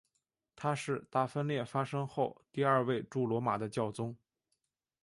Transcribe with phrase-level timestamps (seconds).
[0.55, 4.17] 他是大分裂发生后第二位驻罗马的教宗。